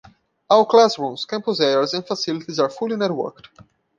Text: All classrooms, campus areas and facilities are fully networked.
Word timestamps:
All 0.49 0.65
classrooms, 0.65 1.25
campus 1.25 1.59
areas 1.59 1.93
and 1.93 2.03
facilities 2.07 2.59
are 2.59 2.71
fully 2.71 2.95
networked. 2.95 3.49